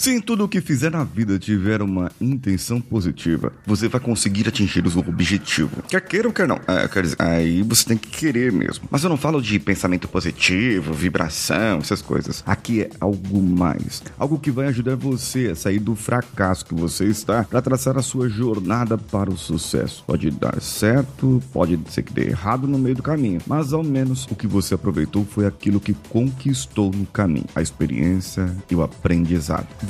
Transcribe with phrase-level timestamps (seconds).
[0.00, 4.48] Se em tudo o que fizer na vida tiver uma intenção positiva, você vai conseguir
[4.48, 5.82] atingir o objetivo.
[5.86, 6.58] Quer queira ou quer não.
[6.66, 8.88] É, quer dizer, aí você tem que querer mesmo.
[8.90, 12.42] Mas eu não falo de pensamento positivo, vibração, essas coisas.
[12.46, 14.02] Aqui é algo mais.
[14.18, 18.02] Algo que vai ajudar você a sair do fracasso que você está para traçar a
[18.02, 20.02] sua jornada para o sucesso.
[20.06, 24.26] Pode dar certo, pode ser que dê errado no meio do caminho, mas ao menos
[24.30, 29.68] o que você aproveitou foi aquilo que conquistou no caminho, a experiência e o aprendizado.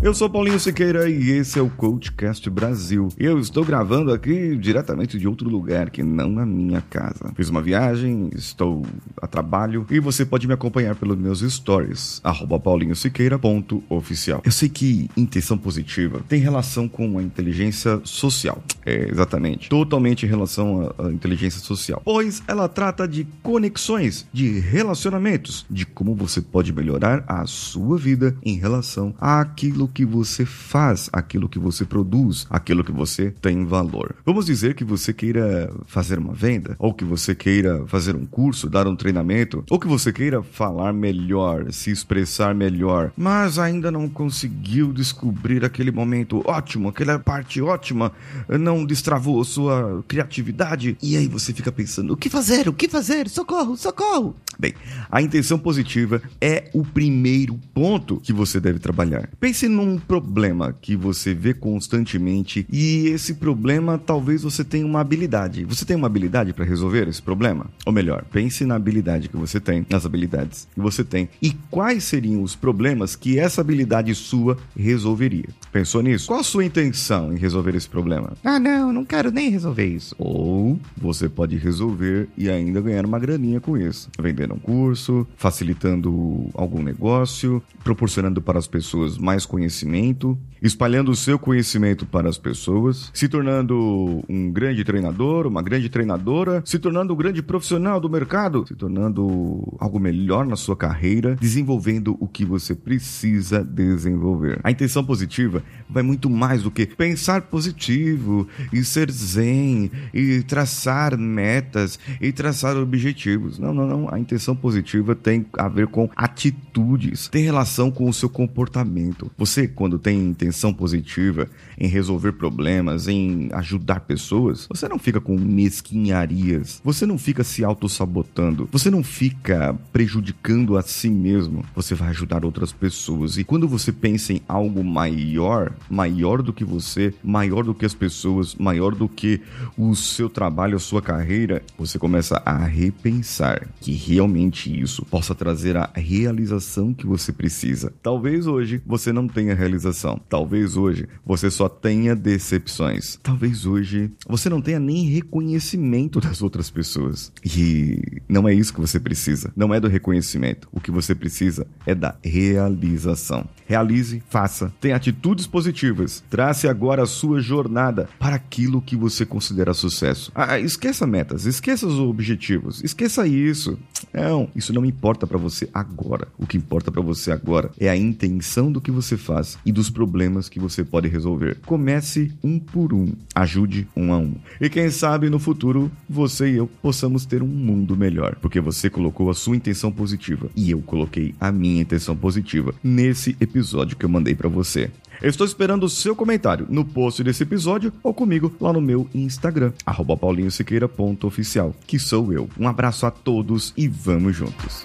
[0.00, 3.08] Eu sou Paulinho Siqueira e esse é o Coachcast Brasil.
[3.18, 7.32] Eu estou gravando aqui diretamente de outro lugar que não a minha casa.
[7.34, 8.86] Fiz uma viagem, estou
[9.20, 12.22] a trabalho e você pode me acompanhar pelos meus stories,
[12.62, 14.40] paulinhosiqueira.oficial.
[14.44, 18.62] Eu sei que intenção positiva tem relação com a inteligência social.
[18.88, 19.68] É, exatamente.
[19.68, 22.00] Totalmente em relação à, à inteligência social.
[22.04, 28.34] Pois ela trata de conexões, de relacionamentos, de como você pode melhorar a sua vida
[28.42, 34.14] em relação àquilo que você faz, aquilo que você produz, aquilo que você tem valor.
[34.24, 38.70] Vamos dizer que você queira fazer uma venda, ou que você queira fazer um curso,
[38.70, 44.08] dar um treinamento, ou que você queira falar melhor, se expressar melhor, mas ainda não
[44.08, 48.12] conseguiu descobrir aquele momento ótimo, aquela parte ótima,
[48.48, 52.68] não destravou sua criatividade, e aí você fica pensando: o que fazer?
[52.68, 53.28] O que fazer?
[53.28, 54.34] Socorro, socorro!
[54.58, 54.74] Bem,
[55.08, 59.28] a intenção positiva é o primeiro ponto que você deve trabalhar.
[59.38, 65.64] Pense num problema que você vê constantemente e esse problema talvez você tenha uma habilidade.
[65.64, 67.66] Você tem uma habilidade para resolver esse problema?
[67.86, 72.02] Ou melhor, pense na habilidade que você tem, nas habilidades que você tem e quais
[72.02, 75.48] seriam os problemas que essa habilidade sua resolveria.
[75.70, 76.26] Pensou nisso?
[76.26, 78.32] Qual a sua intenção em resolver esse problema?
[78.42, 80.14] Ah, não, não quero nem resolver isso.
[80.18, 86.50] Ou você pode resolver e ainda ganhar uma graninha com isso, vendendo um curso, facilitando
[86.54, 93.10] algum negócio, proporcionando para as pessoas mais conhecimento, espalhando o seu conhecimento para as pessoas,
[93.14, 98.66] se tornando um grande treinador, uma grande treinadora, se tornando um grande profissional do mercado,
[98.66, 104.60] se tornando algo melhor na sua carreira, desenvolvendo o que você precisa desenvolver.
[104.62, 111.16] A intenção positiva vai muito mais do que pensar positivo e ser zen e traçar
[111.18, 113.58] metas e traçar objetivos.
[113.58, 114.12] Não, não, não.
[114.12, 119.30] A intenção positiva tem a ver com atitudes, tem relação com o seu comportamento.
[119.36, 125.36] Você, quando tem intenção positiva em resolver problemas, em ajudar pessoas, você não fica com
[125.36, 132.08] mesquinharias, você não fica se auto-sabotando, você não fica prejudicando a si mesmo, você vai
[132.10, 133.36] ajudar outras pessoas.
[133.36, 137.94] E quando você pensa em algo maior, maior do que você, maior do que as
[137.94, 139.40] pessoas, maior do que
[139.76, 145.76] o seu trabalho, a sua carreira, você começa a repensar que realmente isso possa trazer
[145.76, 147.92] a realização que você precisa.
[148.02, 154.48] Talvez hoje você não tenha realização, talvez hoje você só tenha decepções, talvez hoje você
[154.48, 157.32] não tenha nem reconhecimento das outras pessoas.
[157.44, 160.68] E não é isso que você precisa, não é do reconhecimento.
[160.72, 163.48] O que você precisa é da realização.
[163.66, 169.72] Realize, faça, tenha atitudes positivas, trace agora a sua jornada para aquilo que você considera
[169.72, 170.30] sucesso.
[170.34, 173.78] Ah, esqueça metas, esqueça os objetivos, esqueça isso.
[174.12, 176.28] Não, isso não importa para você agora.
[176.36, 179.88] O que importa para você agora é a intenção do que você faz e dos
[179.88, 181.56] problemas que você pode resolver.
[181.64, 184.34] Comece um por um, ajude um a um.
[184.60, 188.90] E quem sabe no futuro você e eu possamos ter um mundo melhor, porque você
[188.90, 194.04] colocou a sua intenção positiva e eu coloquei a minha intenção positiva nesse episódio que
[194.04, 194.90] eu mandei para você.
[195.20, 199.08] Eu estou esperando o seu comentário no post desse episódio ou comigo lá no meu
[199.14, 199.72] Instagram,
[200.16, 202.48] paulinhosiqueira.oficial, que sou eu.
[202.58, 204.84] Um abraço a todos e vamos juntos.